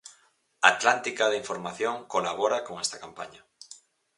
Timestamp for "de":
1.29-1.37